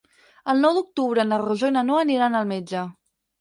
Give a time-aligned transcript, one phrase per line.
[0.53, 2.83] El nou d'octubre na Rosó i na Noa aniran al metge.